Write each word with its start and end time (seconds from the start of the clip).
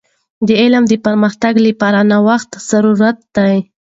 د 0.47 0.49
علم 0.61 0.83
د 0.87 0.93
پراختیا 1.03 1.49
لپاره 1.67 1.99
د 2.03 2.07
نوښت 2.11 2.51
ضرورت 2.69 3.17
دی. 3.35 3.57